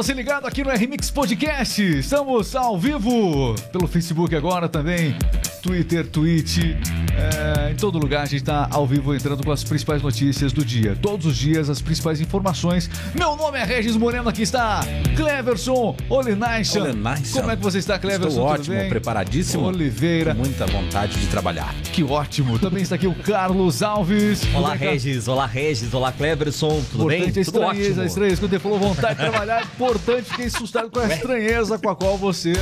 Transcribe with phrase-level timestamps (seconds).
[0.00, 1.82] Você ligado aqui no RMix Podcast.
[1.98, 5.14] Estamos ao vivo pelo Facebook agora também,
[5.62, 6.99] Twitter, Twitch.
[7.20, 10.64] É, em todo lugar a gente está ao vivo entrando com as principais notícias do
[10.64, 10.96] dia.
[11.00, 12.90] Todos os dias as principais informações.
[13.14, 14.80] Meu nome é Regis Moreno, aqui está
[15.16, 16.82] Cleverson Olinaishan.
[16.82, 17.40] Olinaishan.
[17.40, 18.28] Como é que você está, Cleverson?
[18.28, 18.88] Estou ótimo, bem?
[18.88, 19.64] preparadíssimo.
[19.66, 20.34] Oliveira.
[20.34, 21.74] Com muita vontade de trabalhar.
[21.92, 22.58] Que ótimo.
[22.58, 24.42] Também está aqui o Carlos Alves.
[24.54, 25.28] Olá, Tudo bem, Regis.
[25.28, 25.92] Olá, Regis.
[25.92, 26.82] Olá, Cleverson.
[26.90, 27.20] Tudo bem?
[27.20, 28.02] Importante a Tudo estranheza, ótimo.
[28.02, 28.40] a estranheza.
[28.40, 31.96] Quando ele falou vontade de trabalhar, é importante, fiquei assustado com a estranheza com a
[31.96, 32.52] qual você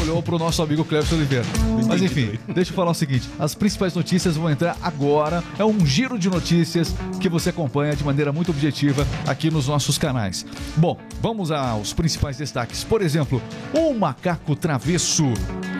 [0.00, 1.44] olhou pro nosso amigo Cleber Oliveira.
[1.86, 5.42] Mas enfim, deixa eu falar o seguinte: as principais notícias vão entrar agora.
[5.58, 9.98] É um giro de notícias que você acompanha de maneira muito objetiva aqui nos nossos
[9.98, 10.44] canais.
[10.76, 12.84] Bom, vamos aos principais destaques.
[12.84, 13.42] Por exemplo,
[13.74, 15.24] um macaco travesso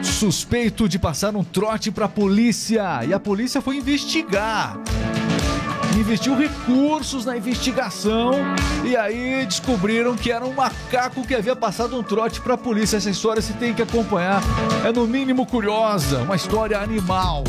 [0.02, 3.04] suspeito de passar um trote pra polícia.
[3.04, 4.78] E a polícia foi investigar
[5.96, 8.32] investiu recursos na investigação
[8.84, 12.96] e aí descobriram que era um macaco que havia passado um trote para a polícia.
[12.96, 14.42] Essa história você tem que acompanhar.
[14.84, 17.44] É no mínimo curiosa, uma história animal.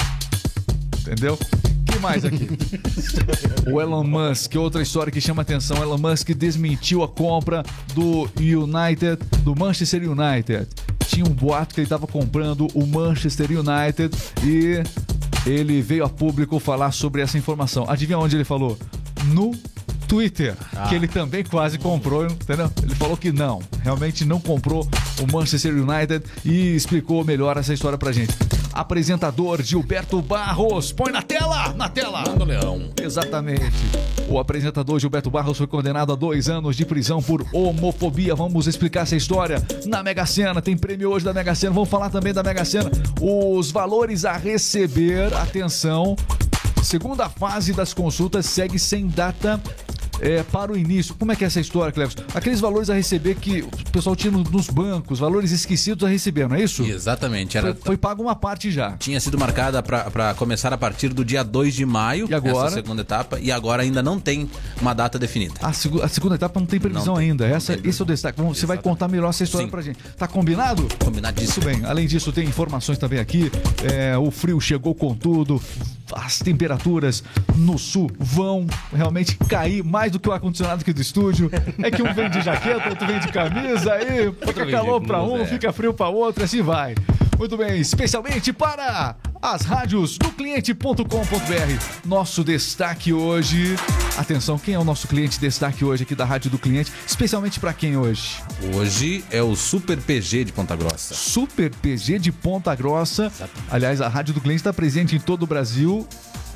[1.01, 1.37] Entendeu?
[1.85, 2.47] Que mais aqui?
[3.71, 5.81] o Elon Musk, outra história que chama atenção.
[5.81, 10.67] Elon Musk desmentiu a compra do United, do Manchester United.
[11.07, 14.83] Tinha um boato que ele estava comprando o Manchester United e
[15.45, 17.85] ele veio a público falar sobre essa informação.
[17.89, 18.77] Adivinha onde ele falou?
[19.25, 19.51] No
[20.07, 20.55] Twitter,
[20.87, 22.71] que ele também quase comprou, entendeu?
[22.81, 24.87] Ele falou que não, realmente não comprou
[25.21, 28.33] o Manchester United e explicou melhor essa história pra gente.
[28.79, 32.23] Apresentador Gilberto Barros, põe na tela, na tela.
[32.25, 32.89] Manda leão.
[32.97, 33.75] Exatamente.
[34.29, 38.33] O apresentador Gilberto Barros foi condenado a dois anos de prisão por homofobia.
[38.33, 40.61] Vamos explicar essa história na Mega Sena.
[40.61, 41.73] Tem prêmio hoje da Mega Sena.
[41.73, 42.89] Vamos falar também da Mega Sena.
[43.19, 46.15] Os valores a receber, atenção.
[46.81, 49.61] Segunda fase das consultas segue sem data
[50.21, 51.13] é, para o início.
[51.15, 52.15] Como é que é essa história, Cleves?
[52.33, 56.47] Aqueles valores a receber que o pessoal tinha no- nos bancos, valores esquecidos a receber,
[56.47, 56.83] não é isso?
[56.83, 57.57] Exatamente.
[57.57, 58.91] Era, Foi, foi pago uma parte já.
[58.97, 62.67] Tinha sido marcada para começar a partir do dia 2 de maio, E agora?
[62.67, 64.49] essa segunda etapa, e agora ainda não tem
[64.81, 65.53] uma data definida.
[65.61, 67.45] A, segu- a segunda etapa não tem previsão Não tem, ainda.
[67.47, 68.41] Essa, tem esse é o destaque.
[68.41, 69.99] Você vai contar melhor essa história pra gente.
[70.17, 70.85] Tá combinado?
[70.87, 71.65] Isso Combinadíssimo.
[71.65, 71.85] bem.
[71.85, 73.51] Além disso, tem informações também aqui.
[73.83, 75.61] É, o frio chegou com tudo.
[76.13, 77.23] As temperaturas
[77.55, 81.49] no sul vão realmente cair mais do que o ar-condicionado aqui do estúdio.
[81.81, 85.41] É que um vem de jaqueta, outro vem de camisa, aí fica calor pra um,
[85.41, 85.45] é.
[85.45, 86.95] fica frio pra outro, assim vai.
[87.37, 92.05] Muito bem, especialmente para as rádios do cliente.com.br.
[92.05, 93.75] Nosso destaque hoje.
[94.17, 96.91] Atenção, quem é o nosso cliente destaque hoje aqui da Rádio do Cliente?
[97.07, 98.41] Especialmente para quem hoje?
[98.75, 101.13] Hoje é o Super PG de Ponta Grossa.
[101.13, 103.31] Super PG de Ponta Grossa.
[103.71, 106.05] Aliás, a Rádio do Cliente está presente em todo o Brasil.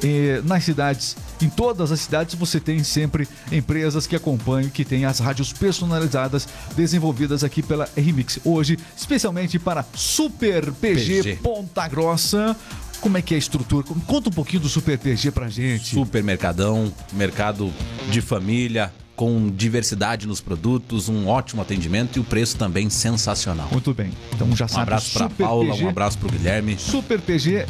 [0.04, 5.06] Eh, nas cidades, em todas as cidades, você tem sempre empresas que acompanham, que têm
[5.06, 8.40] as rádios personalizadas desenvolvidas aqui pela Remix.
[8.44, 11.36] Hoje, especialmente para Super PG, PG.
[11.42, 12.56] Ponta Grossa.
[13.00, 13.86] Como é que é a estrutura?
[14.08, 15.94] Conta um pouquinho do Super PG pra gente.
[15.94, 17.72] Supermercadão, mercado
[18.10, 23.68] de família, com diversidade nos produtos, um ótimo atendimento e o preço também sensacional.
[23.72, 24.12] Muito bem.
[24.34, 26.78] Então já Um sabe, abraço para Paula, PG um abraço para o Guilherme.
[26.80, 27.66] Super PG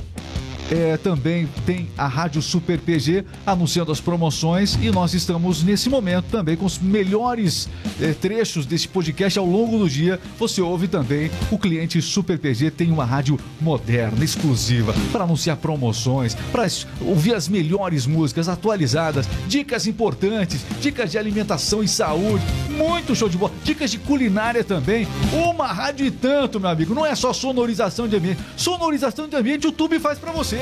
[0.72, 6.26] é, também tem a Rádio Super PG anunciando as promoções e nós estamos nesse momento
[6.26, 7.70] também com os melhores
[8.02, 10.20] é, trechos desse podcast ao longo do dia.
[10.40, 16.36] Você ouve também o cliente Super PG tem uma rádio moderna, exclusiva, para anunciar promoções,
[16.52, 16.68] para
[17.02, 22.44] ouvir as melhores músicas atualizadas, dicas importantes, dicas de alimentação e saúde,
[22.84, 25.08] muito show de bola, dicas de culinária também.
[25.32, 26.94] Uma rádio e tanto, meu amigo.
[26.94, 28.42] Não é só sonorização de ambiente.
[28.58, 30.60] Sonorização de ambiente o YouTube faz pra você.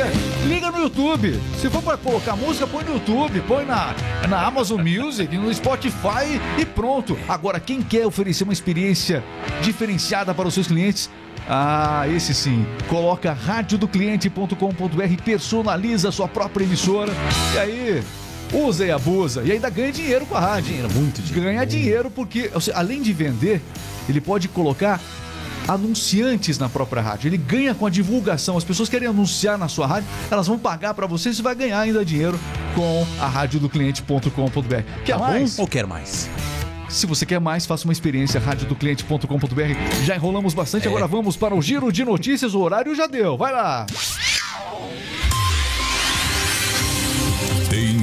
[0.48, 1.40] Liga no YouTube.
[1.60, 3.96] Se for pra colocar música, põe no YouTube, põe na,
[4.30, 7.18] na Amazon Music, no Spotify e pronto.
[7.28, 9.24] Agora, quem quer oferecer uma experiência
[9.62, 11.10] diferenciada para os seus clientes,
[11.50, 12.66] ah, esse sim.
[12.88, 17.12] Coloca radiodocliente.com.br, personaliza a sua própria emissora
[17.56, 18.04] e aí
[18.54, 19.44] usa e abusa.
[19.44, 20.70] E ainda ganha dinheiro com a rádio.
[20.74, 21.44] Dinheiro, muito dinheiro.
[21.50, 23.62] Ganha dinheiro porque, seja, além de vender,
[24.10, 25.00] ele pode colocar
[25.68, 27.28] anunciantes na própria rádio.
[27.30, 28.58] Ele ganha com a divulgação.
[28.58, 31.80] As pessoas querem anunciar na sua rádio, elas vão pagar para você, você vai ganhar
[31.80, 32.40] ainda dinheiro
[32.76, 34.76] com a radiodocliente.com.br.
[35.06, 35.56] Quer Tá mais?
[35.56, 36.30] bom ou quer mais?
[36.90, 40.04] Se você quer mais, faça uma experiência radiodocliente.com.br.
[40.04, 40.90] Já enrolamos bastante, É.
[40.90, 42.54] agora vamos para o giro de notícias.
[42.54, 43.38] O horário já deu.
[43.38, 43.86] Vai lá.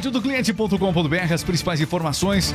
[0.00, 2.54] radiodocliente.com.br as principais informações.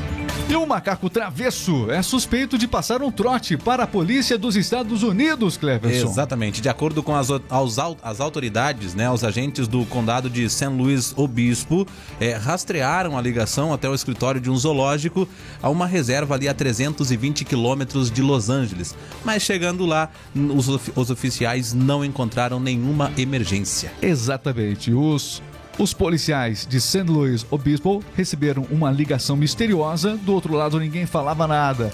[0.50, 5.04] E o macaco travesso é suspeito de passar um trote para a polícia dos Estados
[5.04, 6.08] Unidos, Cleverson.
[6.10, 6.60] Exatamente.
[6.62, 10.66] De acordo com as, au- as autoridades, né, os agentes do condado de St.
[10.68, 11.88] Louis Obispo
[12.20, 15.28] eh, rastrearam a ligação até o escritório de um zoológico
[15.62, 18.96] a uma reserva ali a 320 quilômetros de Los Angeles.
[19.24, 23.92] Mas chegando lá, os, os oficiais não encontraram nenhuma emergência.
[24.02, 24.92] Exatamente.
[24.92, 25.42] Os,
[25.78, 27.04] os policiais de St.
[27.04, 30.16] Louis Obispo receberam uma ligação misteriosa.
[30.18, 31.92] Do outro lado, ninguém falava nada.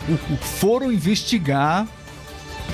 [0.60, 1.88] Foram investigar.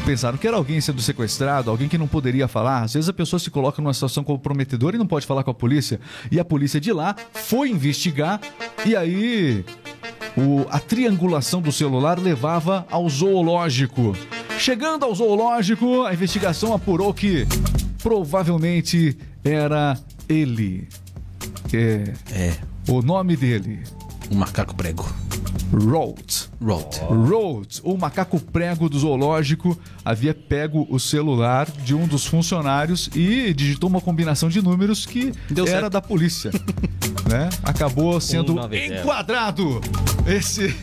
[0.06, 2.84] Pensaram que era alguém sendo sequestrado, alguém que não poderia falar.
[2.84, 5.54] Às vezes a pessoa se coloca numa situação comprometedora e não pode falar com a
[5.54, 6.00] polícia.
[6.32, 8.40] E a polícia de lá foi investigar.
[8.86, 9.66] E aí
[10.38, 14.16] o- a triangulação do celular levava ao zoológico.
[14.60, 17.48] Chegando ao zoológico, a investigação apurou que
[18.04, 20.88] provavelmente era ele.
[21.74, 22.58] É, É,
[22.88, 23.84] o nome dele,
[24.32, 25.08] um macaco prego.
[25.72, 26.50] Rhodes.
[26.62, 27.00] Rot.
[27.02, 33.54] Rhodes, o macaco prego do zoológico, havia pego o celular de um dos funcionários e
[33.54, 35.94] digitou uma combinação de números que Deu era certo.
[35.94, 36.52] da polícia.
[37.30, 37.50] né?
[37.64, 39.02] Acabou sendo 190.
[39.02, 39.82] enquadrado
[40.26, 40.74] esse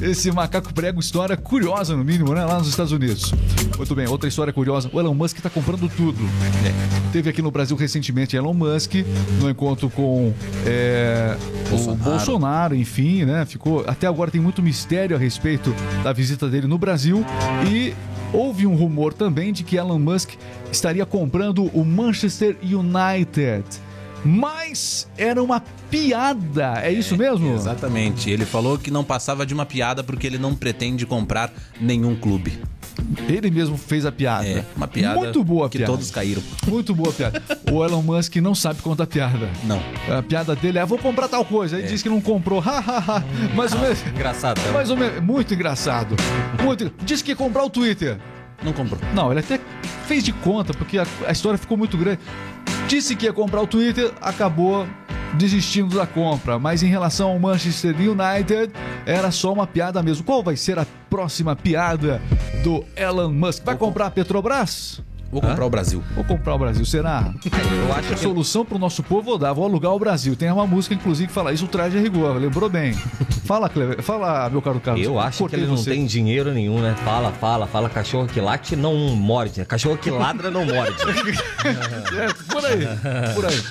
[0.00, 2.44] esse macaco prego, história curiosa no mínimo, né?
[2.44, 3.32] Lá nos Estados Unidos.
[3.76, 4.90] Muito bem, outra história curiosa.
[4.92, 6.18] O Elon Musk está comprando tudo.
[6.66, 8.94] É, Teve aqui no Brasil recentemente Elon Musk
[9.40, 10.32] no encontro com
[10.64, 11.36] é,
[11.66, 12.10] o Bolsonaro.
[12.10, 13.44] Bolsonaro, enfim, né?
[13.44, 17.24] Ficou até agora tem muito mistério a respeito da visita dele no Brasil
[17.70, 17.94] e
[18.32, 20.30] houve um rumor também de que Elon Musk
[20.70, 23.64] estaria comprando o Manchester United.
[24.24, 25.60] Mas era uma
[25.90, 27.54] piada, é isso mesmo?
[27.54, 28.30] Exatamente.
[28.30, 32.58] Ele falou que não passava de uma piada porque ele não pretende comprar nenhum clube.
[33.28, 34.46] Ele mesmo fez a piada.
[34.46, 35.92] É, uma piada Muito boa a que piada.
[35.92, 36.42] todos caíram.
[36.68, 37.42] Muito boa a piada.
[37.72, 39.48] O Elon Musk não sabe contar piada.
[39.64, 39.80] Não.
[40.16, 41.76] A piada dele é: vou comprar tal coisa.
[41.78, 42.60] Aí diz que não comprou.
[42.60, 43.24] Ha, ha, ha.
[43.56, 44.06] Mais ou menos.
[44.06, 44.60] Engraçado.
[44.60, 44.70] né?
[44.72, 45.20] Mais ou menos.
[45.22, 46.14] Muito engraçado.
[46.62, 46.92] Muito.
[47.02, 48.18] Disse que ia comprar o Twitter.
[48.62, 49.00] Não comprou.
[49.14, 49.58] Não, ele até
[50.06, 52.20] fez de conta, porque a, a história ficou muito grande.
[52.92, 54.86] Disse que ia comprar o Twitter, acabou
[55.32, 56.58] desistindo da compra.
[56.58, 58.70] Mas em relação ao Manchester United,
[59.06, 60.22] era só uma piada mesmo.
[60.22, 62.20] Qual vai ser a próxima piada
[62.62, 63.64] do Elon Musk?
[63.64, 65.02] Vai comprar a Petrobras?
[65.32, 66.04] Vou comprar o Brasil.
[66.14, 67.32] Vou comprar o Brasil, será?
[67.42, 70.36] Eu acho A que solução pro nosso povo vou dar, vou alugar o Brasil.
[70.36, 72.92] Tem uma música, inclusive, que fala isso, o traje rigor, lembrou bem.
[73.46, 75.04] Fala, Cleber, fala, meu caro Carlos.
[75.06, 76.94] Eu acho que Cortei ele não tem dinheiro nenhum, né?
[77.02, 77.88] Fala, fala, fala.
[77.88, 79.60] Cachorro que late não morde.
[79.60, 79.64] né?
[79.64, 80.92] Cachorro que ladra não morde.
[82.12, 82.86] É, por aí,
[83.34, 83.62] por aí.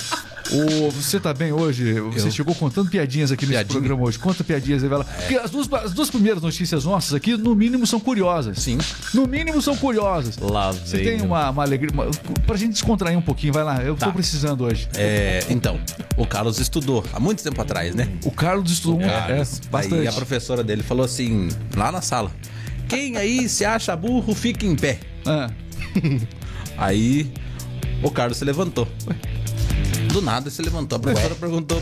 [0.51, 1.93] O, você tá bem hoje?
[2.11, 3.79] Você chegou contando piadinhas aqui nesse Piadinha.
[3.79, 4.19] programa hoje.
[4.19, 5.05] Conta piadinhas aí, vai lá.
[5.05, 8.59] Porque as duas, as duas primeiras notícias nossas aqui, no mínimo, são curiosas.
[8.59, 8.77] Sim.
[9.13, 10.37] No mínimo, são curiosas.
[10.37, 11.23] Lá Você vem, tem né?
[11.23, 11.89] uma, uma alegria.
[11.93, 12.07] Uma,
[12.45, 13.81] pra gente descontrair um pouquinho, vai lá.
[13.81, 14.89] Eu tô precisando hoje.
[14.95, 15.79] É, então,
[16.17, 18.09] o Carlos estudou há muito tempo atrás, né?
[18.25, 20.07] O Carlos estudou um, é, Aí bastante.
[20.07, 22.29] a professora dele falou assim, lá na sala:
[22.89, 24.99] Quem aí se acha burro, fica em pé.
[25.25, 25.49] Ah.
[26.77, 27.31] Aí
[28.03, 28.87] o Carlos se levantou.
[30.11, 30.97] Do nada se levantou.
[30.97, 31.81] A professora perguntou: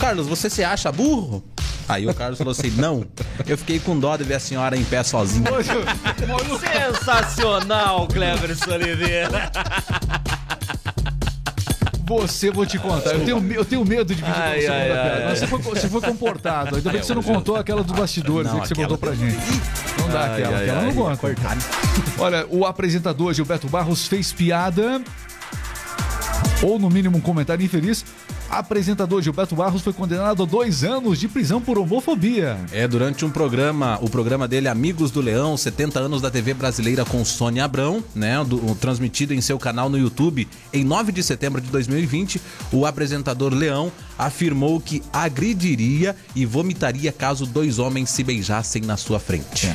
[0.00, 1.42] Carlos, você se acha burro?
[1.88, 3.04] Aí o Carlos falou assim: Não,
[3.46, 5.52] eu fiquei com dó de ver a senhora em pé sozinha.
[5.52, 9.50] Hoje, hoje, Sensacional, Cleverson Oliveira.
[12.06, 13.14] Você, vou te contar.
[13.14, 15.24] Eu tenho, eu tenho medo de pedir pra Ai, você ai, ai, piada.
[15.24, 16.76] Mas você foi, você foi comportado.
[16.76, 19.38] Ainda bem que você não contou aquela dos bastidores Não, que você contou pra gente.
[19.98, 21.28] Não dá aquela, aquela não conta.
[22.18, 25.02] Olha, o apresentador Gilberto Barros fez piada.
[26.62, 28.04] Ou no mínimo um comentário infeliz.
[28.48, 32.56] Apresentador Gilberto Barros foi condenado a dois anos de prisão por homofobia.
[32.72, 37.04] É, durante um programa, o programa dele Amigos do Leão, 70 anos da TV brasileira
[37.04, 41.60] com Sônia Abrão, né, do- transmitido em seu canal no YouTube em 9 de setembro
[41.60, 42.40] de 2020,
[42.72, 49.18] o apresentador Leão afirmou que agrediria e vomitaria caso dois homens se beijassem na sua
[49.18, 49.66] frente.
[49.66, 49.74] É,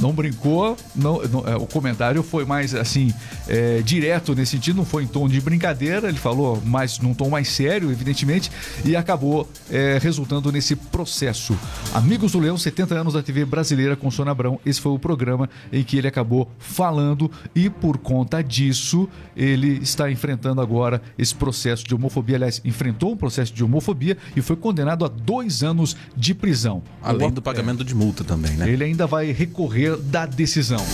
[0.00, 3.12] não brincou, não, não- é, o comentário foi mais assim,
[3.48, 7.28] é, direto nesse sentido, não foi em tom de brincadeira, ele falou mais num tom
[7.30, 8.50] mais sério, evidentemente,
[8.84, 11.56] e acabou é, resultando nesse processo.
[11.94, 15.48] Amigos do Leão, 70 anos da TV brasileira com Sônia Abrão, esse foi o programa
[15.72, 21.84] em que ele acabou falando e por conta disso ele está enfrentando agora esse processo
[21.84, 26.34] de homofobia, aliás, enfrentou um processo de homofobia e foi condenado a dois anos de
[26.34, 26.82] prisão.
[27.02, 28.68] Além O- do pagamento de multa também, né?
[28.68, 30.84] ele ainda vai recorrer da decisão.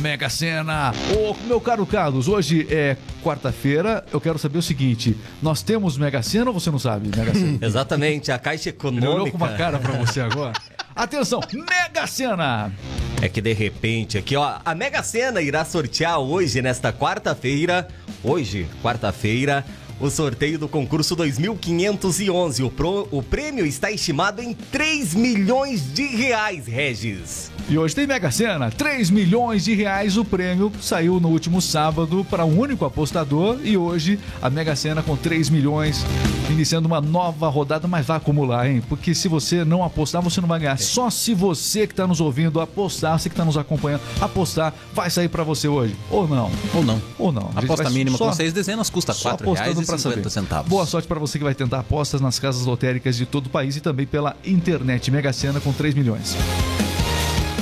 [0.00, 0.92] Mega Sena.
[1.14, 4.02] Ô, meu caro Carlos, hoje é quarta-feira.
[4.10, 7.14] Eu quero saber o seguinte: nós temos Mega Sena ou você não sabe?
[7.14, 7.58] Mega Sena.
[7.64, 9.56] Exatamente, a Caixa Ele olhou com uma Econômica.
[9.58, 10.52] cara pra você agora.
[10.96, 12.72] Atenção, Mega Sena.
[13.20, 17.86] É que de repente aqui, ó, a Mega Sena irá sortear hoje, nesta quarta-feira,
[18.24, 19.64] hoje, quarta-feira,
[20.00, 22.62] o sorteio do concurso 2511.
[22.62, 27.50] O, pro- o prêmio está estimado em 3 milhões de reais, Regis.
[27.70, 32.26] E hoje tem Mega Sena, 3 milhões de reais o prêmio saiu no último sábado
[32.28, 36.04] para um único apostador e hoje a Mega Sena com 3 milhões,
[36.50, 38.82] iniciando uma nova rodada, mas vai acumular, hein?
[38.88, 40.76] Porque se você não apostar, você não vai ganhar.
[40.80, 45.08] Só se você que está nos ouvindo apostar, você que está nos acompanhando, apostar, vai
[45.08, 45.94] sair para você hoje.
[46.10, 46.50] Ou não.
[46.74, 47.00] Ou não.
[47.20, 47.52] Ou não.
[47.54, 50.16] A Aposta mínima só- com seis dezenas custa só R$ apostando pra saber.
[50.22, 50.68] 4,50 centavos.
[50.68, 53.76] Boa sorte para você que vai tentar apostas nas casas lotéricas de todo o país
[53.76, 55.08] e também pela internet.
[55.12, 56.36] Mega Sena com 3 milhões.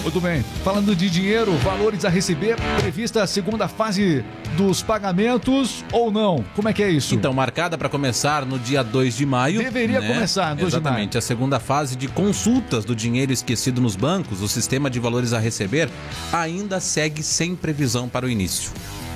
[0.02, 0.43] Muito bem.
[0.64, 4.25] Falando de dinheiro, valores a receber, prevista a segunda fase
[4.57, 6.45] dos pagamentos ou não?
[6.55, 7.14] Como é que é isso?
[7.14, 9.62] Então, marcada para começar no dia 2 de maio.
[9.62, 11.19] Deveria começar, 2 de Exatamente.
[11.19, 15.38] A segunda fase de consultas do dinheiro esquecido nos bancos, o sistema de valores a
[15.38, 15.88] receber,
[16.33, 18.73] ainda segue sem previsão para o início.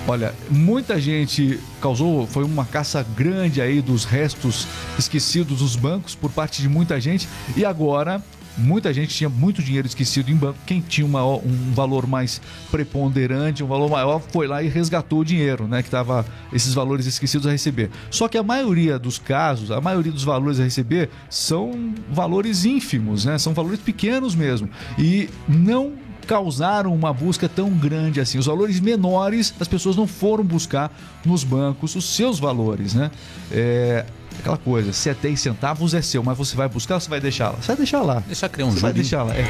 [0.07, 4.67] Olha, muita gente causou, foi uma caça grande aí dos restos
[4.99, 8.21] esquecidos dos bancos por parte de muita gente e agora
[8.56, 10.59] muita gente tinha muito dinheiro esquecido em banco.
[10.66, 12.40] Quem tinha uma- um valor mais
[12.71, 15.82] preponderante, um valor maior, foi lá e resgatou o dinheiro, né?
[15.82, 17.90] Que tava esses valores esquecidos a receber.
[18.11, 23.25] Só que a maioria dos casos, a maioria dos valores a receber são valores ínfimos,
[23.25, 23.38] né?
[23.38, 24.68] São valores pequenos mesmo
[24.99, 25.92] e não
[26.26, 28.38] causaram uma busca tão grande assim.
[28.38, 30.91] Os valores menores, as pessoas não foram buscar
[31.25, 33.11] nos bancos os seus valores, né?
[33.50, 34.05] É
[34.38, 37.21] aquela coisa, se é 10 centavos é seu, mas você vai buscar ou você vai
[37.21, 37.57] deixar lá?
[37.61, 38.23] Você vai deixar lá.
[38.26, 39.09] Deixar criar um Você vai juros.
[39.09, 39.35] deixar lá.
[39.35, 39.45] É.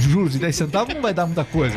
[0.00, 1.74] Juros de 10 centavos não vai dar muita coisa.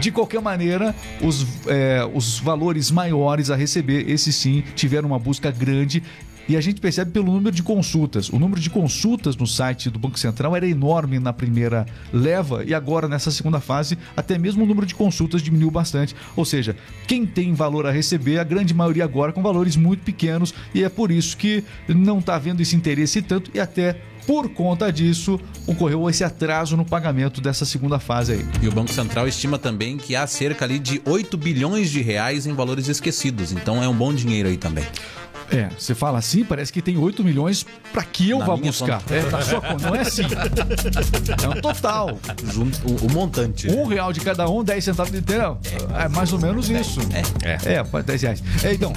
[0.00, 5.50] De qualquer maneira, os, é, os valores maiores a receber, esses sim, tiveram uma busca
[5.50, 6.02] grande.
[6.48, 8.30] E a gente percebe pelo número de consultas.
[8.30, 12.72] O número de consultas no site do Banco Central era enorme na primeira leva e
[12.72, 16.16] agora nessa segunda fase até mesmo o número de consultas diminuiu bastante.
[16.34, 16.74] Ou seja,
[17.06, 20.88] quem tem valor a receber, a grande maioria agora com valores muito pequenos e é
[20.88, 26.08] por isso que não está havendo esse interesse tanto e até por conta disso, ocorreu
[26.10, 28.46] esse atraso no pagamento dessa segunda fase aí.
[28.60, 32.46] E o Banco Central estima também que há cerca ali de 8 bilhões de reais
[32.46, 33.52] em valores esquecidos.
[33.52, 34.84] Então é um bom dinheiro aí também.
[35.50, 39.00] É, você fala assim, parece que tem 8 milhões pra que eu Na vá buscar.
[39.00, 39.14] conta.
[39.14, 40.22] É, na sua conta, não é assim.
[41.42, 42.18] É um total.
[42.52, 43.68] Junto, o, o montante.
[43.70, 45.58] Um real de cada um, 10 centavos de inteiro.
[45.98, 47.00] É mais ou menos isso.
[47.42, 47.74] É.
[47.76, 48.42] É, pá, 10 reais.
[48.62, 48.92] É, então.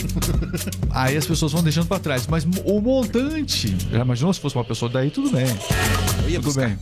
[0.89, 2.27] Aí as pessoas vão deixando pra trás.
[2.27, 3.75] Mas o montante.
[3.91, 5.09] Já imaginou se fosse uma pessoa daí?
[5.09, 5.45] Tudo bem.
[6.23, 6.67] Eu ia Tudo buscar.
[6.67, 6.77] bem.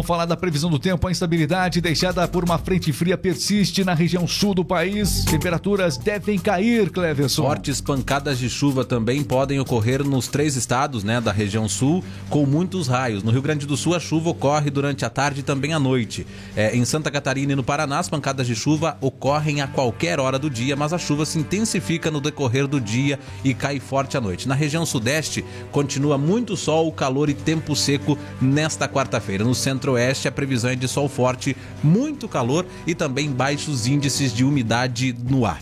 [0.00, 1.06] Vamos falar da previsão do tempo.
[1.06, 5.26] A instabilidade deixada por uma frente fria persiste na região sul do país.
[5.26, 7.42] Temperaturas devem cair, Cleverson.
[7.42, 12.46] Fortes pancadas de chuva também podem ocorrer nos três estados né, da região sul, com
[12.46, 13.22] muitos raios.
[13.22, 16.26] No Rio Grande do Sul, a chuva ocorre durante a tarde e também à noite.
[16.56, 20.38] É, em Santa Catarina e no Paraná, as pancadas de chuva ocorrem a qualquer hora
[20.38, 24.20] do dia, mas a chuva se intensifica no decorrer do dia e cai forte à
[24.20, 24.48] noite.
[24.48, 29.44] Na região sudeste, continua muito sol, calor e tempo seco nesta quarta-feira.
[29.44, 29.54] No
[29.90, 35.14] centro-oeste, a previsão é de sol forte, muito calor e também baixos índices de umidade
[35.28, 35.60] no ar.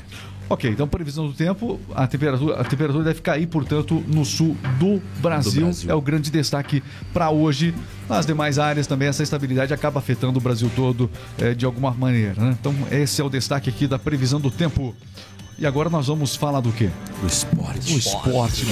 [0.50, 4.99] Ok, então previsão do tempo, a temperatura, a temperatura deve cair, portanto, no sul do
[5.20, 5.61] Brasil.
[5.61, 5.90] Do Brasil.
[5.90, 6.82] É o grande destaque
[7.12, 7.75] para hoje.
[8.08, 12.42] Nas demais áreas também essa estabilidade acaba afetando o Brasil todo eh, de alguma maneira.
[12.42, 12.56] né?
[12.58, 14.94] Então esse é o destaque aqui da previsão do tempo.
[15.61, 16.88] E agora nós vamos falar do quê?
[17.21, 17.93] O esporte.
[17.93, 18.67] O esporte.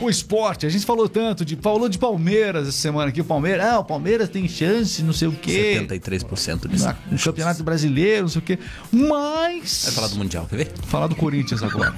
[0.00, 0.64] O esporte.
[0.66, 3.20] A gente falou tanto de falou de Palmeiras essa semana aqui.
[3.20, 5.76] O Palmeiras, ah, o Palmeiras tem chance, não sei o quê.
[5.86, 6.86] 73% disso.
[6.86, 8.58] Na- No Campeonato Brasileiro, não sei o quê.
[8.90, 10.72] Mas Vai falar do Mundial, quer ver?
[10.86, 11.94] falar do Corinthians agora.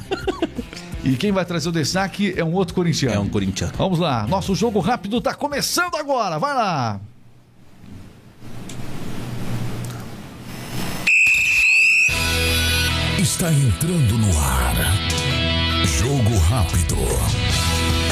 [1.05, 3.15] e quem vai trazer o destaque é um outro corintiano.
[3.15, 3.75] É um corintiano.
[3.79, 7.01] Vamos lá, nosso jogo rápido tá começando agora, vai lá!
[13.19, 14.77] Está entrando no ar.
[15.87, 16.97] Jogo rápido.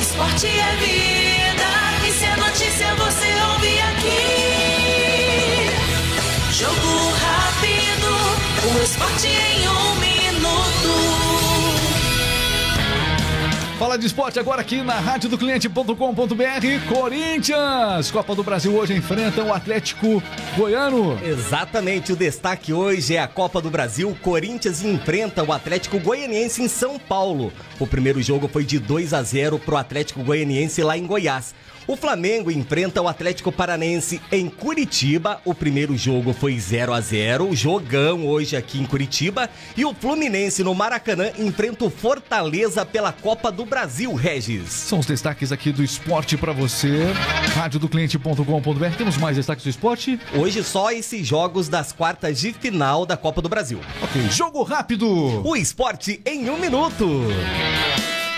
[0.00, 4.24] Esporte é vida, e se é notícia você ouve aqui.
[6.52, 8.08] Jogo rápido,
[8.72, 9.03] o esporte
[13.94, 15.94] Fala de esporte agora aqui na rádio do cliente.com.br.
[16.92, 20.20] Corinthians, Copa do Brasil hoje enfrenta o Atlético
[20.56, 21.16] Goiano.
[21.22, 24.16] Exatamente, o destaque hoje é a Copa do Brasil.
[24.20, 27.52] Corinthians enfrenta o Atlético Goianiense em São Paulo.
[27.78, 31.54] O primeiro jogo foi de 2 a 0 pro Atlético Goianiense lá em Goiás.
[31.86, 35.40] O Flamengo enfrenta o Atlético Paranense em Curitiba.
[35.44, 39.50] O primeiro jogo foi 0 a 0 jogão hoje aqui em Curitiba.
[39.76, 44.70] E o Fluminense no Maracanã enfrenta o Fortaleza pela Copa do Brasil, Regis.
[44.70, 47.04] São os destaques aqui do esporte para você.
[47.54, 48.96] Rádio do cliente.com.br.
[48.96, 50.18] Temos mais destaques do esporte?
[50.34, 53.78] Hoje só esses jogos das quartas de final da Copa do Brasil.
[54.02, 55.06] Ok, jogo rápido.
[55.46, 57.24] O esporte em um minuto.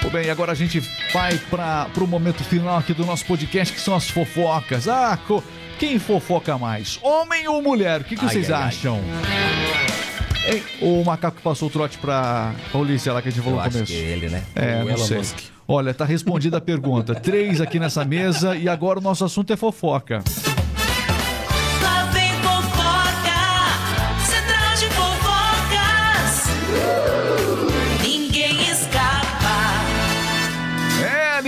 [0.07, 0.79] Muito bem, agora a gente
[1.13, 4.87] vai para o momento final aqui do nosso podcast, que são as fofocas.
[4.87, 5.43] Ah, co-
[5.81, 6.97] quem fofoca mais?
[7.03, 8.03] Homem ou mulher?
[8.03, 8.69] O que, que Ai, vocês ai, ai.
[8.69, 9.01] acham?
[10.49, 13.63] Hein, o macaco que passou o trote pra Paulícia lá que a gente falou Eu
[13.63, 13.93] no acho começo.
[13.93, 14.45] que é ele, né?
[14.55, 15.17] É, O não Elon sei.
[15.19, 15.39] Musk.
[15.67, 17.13] Olha, tá respondida a pergunta.
[17.17, 20.23] Três aqui nessa mesa e agora o nosso assunto é fofoca.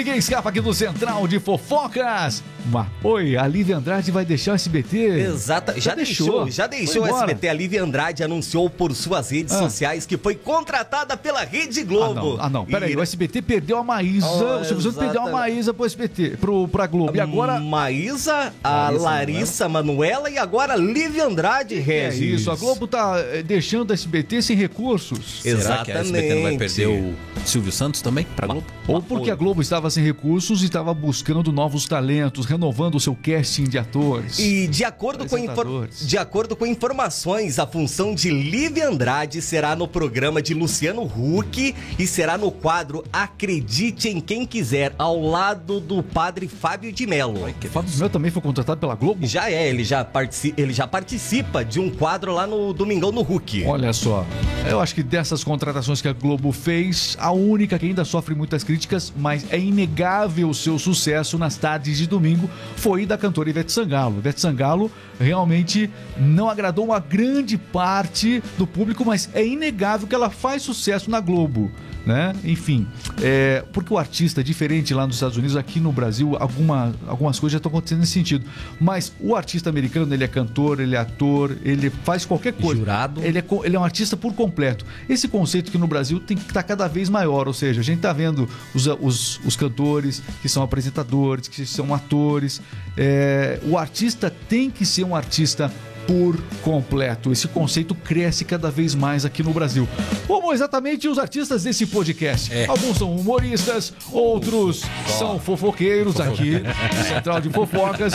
[0.09, 2.43] Ninguém escapa aqui do Central de Fofocas.
[2.67, 4.99] Mas, oi, a Lívia Andrade vai deixar o SBT?
[5.21, 7.07] Exata, já, deixou, já deixou o.
[7.07, 7.49] SBT.
[7.49, 9.59] A Lívia Andrade anunciou por suas redes Ah.
[9.61, 12.15] sociais que foi contratada pela Rede Ah, Globo.
[12.37, 15.23] não, ah, não, peraí, E- o SBT perdeu a Maísa, Oh, o Silvio Santos perdeu
[15.23, 15.33] a exatamente.
[15.33, 17.17] Maísa pro SBT, pro, pra Globo.
[17.17, 22.41] E agora, Maísa, a Larissa Larissa Manuela e agora Lívia Andrade, é Regis.
[22.41, 25.41] isso, a Globo tá eh, deixando o SBT sem recursos.
[25.43, 26.59] Será que a SBT não vai Exatamente.
[26.59, 27.15] perder o
[27.47, 28.67] Silvio Santos também pra Globo?
[28.87, 33.15] Ou porque a Globo estava sem recursos e estava buscando novos talentos, renovando o seu
[33.15, 34.38] casting de atores.
[34.41, 39.77] E de acordo, com infor- de acordo com informações, a função de Lívia Andrade será
[39.77, 45.79] no programa de Luciano Huck e será no quadro Acredite em Quem Quiser, ao lado
[45.79, 47.45] do padre Fábio de Mello.
[47.49, 49.25] O Fábio Mel também foi contratado pela Globo?
[49.25, 53.21] Já é, ele já, partici- ele já participa de um quadro lá no Domingão no
[53.21, 53.65] Huck.
[53.67, 54.27] Olha só,
[54.69, 58.65] eu acho que dessas contratações que a Globo fez, a única que ainda sofre muitas
[58.65, 62.38] críticas, mas é inegável o seu sucesso nas tardes de domingo,
[62.76, 64.18] foi da cantora Ivete Sangalo.
[64.18, 70.30] Ivete Sangalo realmente não agradou uma grande parte do público, mas é inegável que ela
[70.30, 71.71] faz sucesso na Globo.
[72.09, 72.35] Né?
[72.43, 72.87] Enfim,
[73.21, 77.38] é, porque o artista é diferente lá nos Estados Unidos, aqui no Brasil, alguma, algumas
[77.38, 78.47] coisas já estão acontecendo nesse sentido.
[78.81, 82.81] Mas o artista americano, ele é cantor, ele é ator, ele faz qualquer coisa.
[82.81, 83.23] Jurado.
[83.23, 84.87] Ele é, ele é um artista por completo.
[85.07, 87.99] Esse conceito que no Brasil tem que estar cada vez maior, ou seja, a gente
[87.99, 92.62] está vendo os, os, os cantores que são apresentadores, que são atores.
[92.97, 95.71] É, o artista tem que ser um artista
[96.09, 97.31] por completo.
[97.31, 99.87] Esse conceito cresce cada vez mais aqui no Brasil.
[100.27, 102.51] Como exatamente os artistas desse podcast.
[102.51, 102.66] É.
[102.66, 104.83] Alguns são humoristas, outros
[105.18, 106.62] são fofoqueiros aqui,
[107.07, 108.14] Central de Fofocas.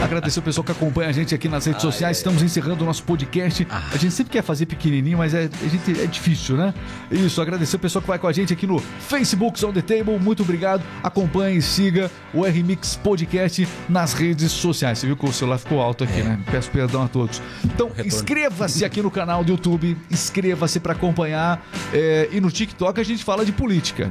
[0.00, 2.18] Agradecer o pessoal que acompanha a gente aqui nas redes sociais.
[2.18, 3.66] Estamos encerrando o nosso podcast.
[3.68, 6.72] A gente sempre quer fazer pequenininho, mas é, a gente, é difícil, né?
[7.10, 10.20] Isso, agradecer o pessoal que vai com a gente aqui no Facebook On The Table.
[10.20, 10.84] Muito obrigado.
[11.02, 15.00] Acompanhe e siga o R-Mix Podcast nas redes sociais.
[15.00, 16.38] Você viu que o celular ficou alto aqui, né?
[16.48, 17.23] Peço perdão a todos.
[17.64, 19.96] Então, inscreva-se aqui no canal do YouTube.
[20.10, 21.64] Inscreva-se para acompanhar.
[21.92, 24.10] é, e no TikTok a gente fala de política.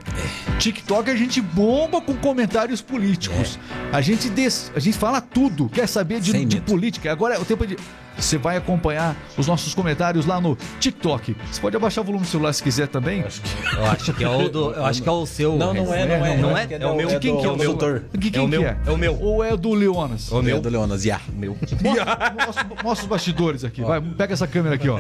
[0.60, 3.60] TikTok a gente bomba com comentários políticos.
[3.92, 4.72] A, gente des...
[4.76, 5.70] a gente fala tudo.
[5.70, 7.12] Quer saber de, de política?
[7.12, 7.78] Agora é o tempo de.
[8.18, 11.36] Você vai acompanhar os nossos comentários lá no TikTok.
[11.52, 13.22] Você pode abaixar o volume do celular se quiser também.
[13.22, 15.56] Eu acho que é o do, eu acho que é o seu.
[15.58, 16.38] Não, não é, não é.
[16.38, 16.68] Não é?
[16.70, 17.08] É É o meu.
[17.08, 17.70] De quem que é o meu.
[17.72, 18.04] doutor?
[18.14, 18.78] De quem É o meu, que é?
[18.86, 19.20] é o meu.
[19.20, 20.32] Ou é do Leonas?
[20.32, 20.62] O meu.
[20.62, 21.24] do Leonas, yeah.
[21.34, 21.58] Meu.
[21.82, 23.82] Mostra, mostra- mostra os bastidores aqui.
[23.82, 25.00] Vai, pega essa câmera aqui, ó.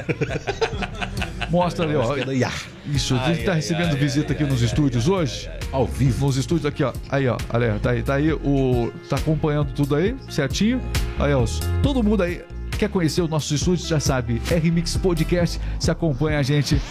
[1.49, 2.49] Mostra ali, ó.
[2.87, 5.49] Isso, a gente tá recebendo visita aqui nos estúdios hoje.
[5.71, 6.25] Ao vivo.
[6.25, 6.91] Nos estúdios aqui, ó.
[7.09, 7.37] Aí, ó.
[7.53, 8.91] Olha, tá aí, tá aí o.
[9.09, 10.81] Tá acompanhando tudo aí, certinho.
[11.19, 11.41] Aí, ó.
[11.43, 12.41] os- Todo mundo aí.
[12.77, 16.81] Quer conhecer os nossos estúdios, já sabe, R-Mix Podcast, se acompanha a gente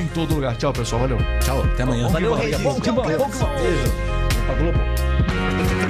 [0.00, 0.56] em todo lugar.
[0.56, 1.18] Tchau, pessoal, valeu.
[1.40, 2.08] Tchau, até amanhã.
[2.08, 2.60] Valeu, Regis.
[2.60, 3.50] bom, que bom, bom, que bom.
[3.56, 3.92] Beijo.
[4.46, 5.81] Pra Globo.